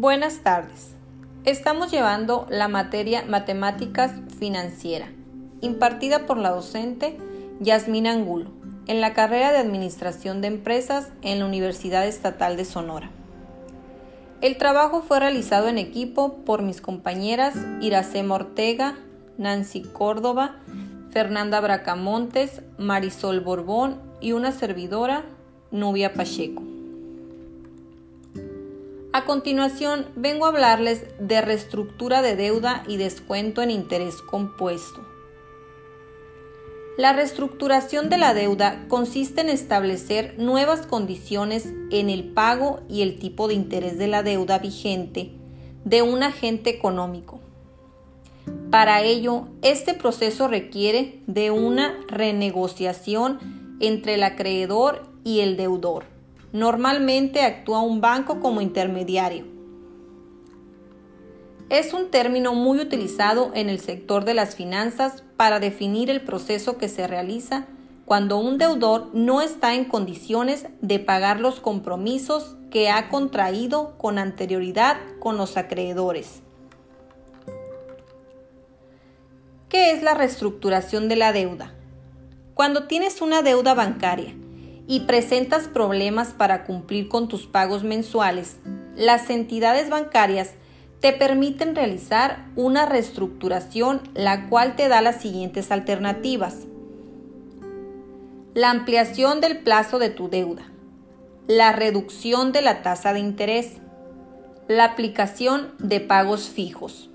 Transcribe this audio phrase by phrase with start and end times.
[0.00, 0.94] Buenas tardes.
[1.44, 5.12] Estamos llevando la materia Matemáticas Financiera,
[5.60, 7.18] impartida por la docente
[7.60, 8.50] Yasmín Angulo,
[8.86, 13.10] en la carrera de Administración de Empresas en la Universidad Estatal de Sonora.
[14.40, 18.96] El trabajo fue realizado en equipo por mis compañeras Iracema Ortega,
[19.36, 20.56] Nancy Córdoba,
[21.10, 25.26] Fernanda Bracamontes, Marisol Borbón y una servidora,
[25.70, 26.69] Nubia Pacheco.
[29.20, 35.06] A continuación, vengo a hablarles de reestructura de deuda y descuento en interés compuesto.
[36.96, 43.18] La reestructuración de la deuda consiste en establecer nuevas condiciones en el pago y el
[43.18, 45.32] tipo de interés de la deuda vigente
[45.84, 47.40] de un agente económico.
[48.70, 56.19] Para ello, este proceso requiere de una renegociación entre el acreedor y el deudor
[56.52, 59.44] Normalmente actúa un banco como intermediario.
[61.68, 66.76] Es un término muy utilizado en el sector de las finanzas para definir el proceso
[66.76, 67.66] que se realiza
[68.04, 74.18] cuando un deudor no está en condiciones de pagar los compromisos que ha contraído con
[74.18, 76.42] anterioridad con los acreedores.
[79.68, 81.72] ¿Qué es la reestructuración de la deuda?
[82.54, 84.34] Cuando tienes una deuda bancaria
[84.90, 88.56] y presentas problemas para cumplir con tus pagos mensuales,
[88.96, 90.54] las entidades bancarias
[90.98, 96.66] te permiten realizar una reestructuración la cual te da las siguientes alternativas.
[98.54, 100.64] La ampliación del plazo de tu deuda,
[101.46, 103.74] la reducción de la tasa de interés,
[104.66, 107.09] la aplicación de pagos fijos.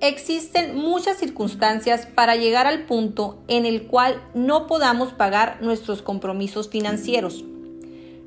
[0.00, 6.70] Existen muchas circunstancias para llegar al punto en el cual no podamos pagar nuestros compromisos
[6.70, 7.44] financieros.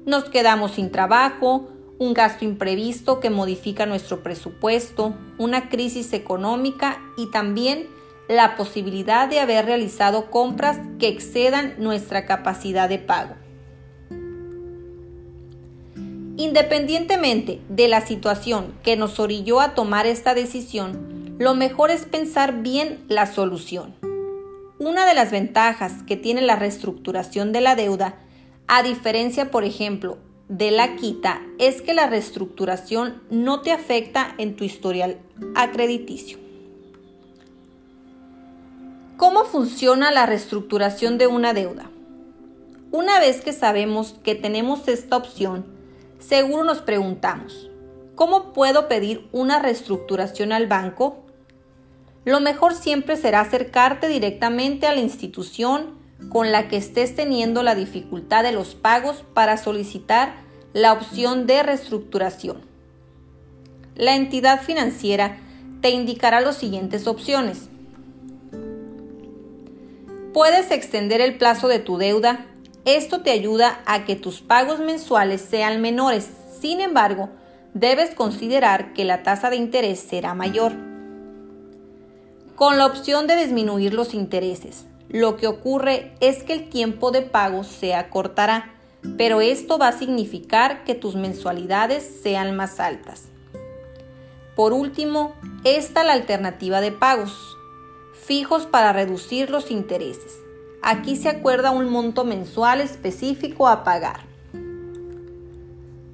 [0.06, 7.32] Nos quedamos sin trabajo, un gasto imprevisto que modifica nuestro presupuesto, una crisis económica y
[7.32, 7.88] también
[8.28, 13.34] la posibilidad de haber realizado compras que excedan nuestra capacidad de pago.
[16.38, 21.13] Independientemente de la situación que nos orilló a tomar esta decisión,
[21.44, 23.96] lo mejor es pensar bien la solución.
[24.80, 28.16] Una de las ventajas que tiene la reestructuración de la deuda,
[28.68, 30.18] a diferencia, por ejemplo,
[30.48, 35.20] de la quita, es que la reestructuración no te afecta en tu historial
[35.54, 36.38] acrediticio.
[39.18, 41.92] ¿Cómo funciona la reestructuración de una deuda?
[42.92, 45.66] Una vez que sabemos que tenemos esta opción,
[46.20, 47.70] seguro nos preguntamos,
[48.16, 51.23] ¿cómo puedo pedir una reestructuración al banco?
[52.26, 57.76] Lo mejor siempre será acercarte directamente a la institución con la que estés teniendo la
[57.76, 60.36] dificultad de los pagos para solicitar
[60.72, 62.62] la opción de reestructuración.
[63.96, 65.38] La entidad financiera
[65.82, 67.68] te indicará las siguientes opciones.
[70.34, 72.46] Puedes extender el plazo de tu deuda.
[72.86, 76.30] Esto te ayuda a que tus pagos mensuales sean menores.
[76.60, 77.30] Sin embargo,
[77.74, 80.93] debes considerar que la tasa de interés será mayor
[82.56, 84.86] con la opción de disminuir los intereses.
[85.10, 88.74] Lo que ocurre es que el tiempo de pago se acortará,
[89.18, 93.26] pero esto va a significar que tus mensualidades sean más altas.
[94.56, 95.34] Por último,
[95.64, 97.58] esta la alternativa de pagos,
[98.14, 100.40] fijos para reducir los intereses.
[100.82, 104.22] Aquí se acuerda un monto mensual específico a pagar.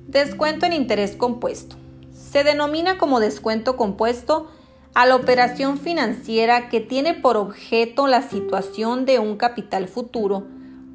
[0.07, 1.75] Descuento en interés compuesto.
[2.11, 4.49] Se denomina como descuento compuesto
[4.99, 10.45] a la operación financiera que tiene por objeto la situación de un capital futuro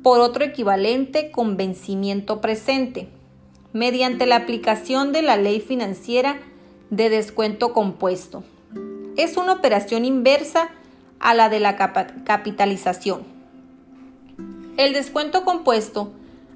[0.03, 3.09] por otro equivalente con vencimiento presente,
[3.73, 6.37] mediante la aplicación de la ley financiera
[6.91, 8.45] de descuento compuesto.
[9.17, 10.69] Es una operación inversa
[11.19, 13.23] a la de la capitalización.
[14.77, 16.13] El descuento compuesto,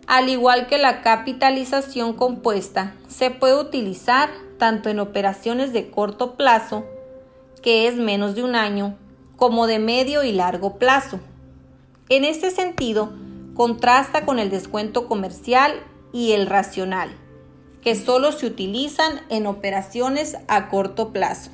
[0.07, 4.29] al igual que la capitalización compuesta, se puede utilizar
[4.59, 6.85] tanto en operaciones de corto plazo,
[7.61, 8.97] que es menos de un año,
[9.37, 11.21] como de medio y largo plazo.
[12.09, 13.13] En este sentido,
[13.55, 15.75] contrasta con el descuento comercial
[16.13, 17.11] y el racional,
[17.83, 21.51] que solo se utilizan en operaciones a corto plazo.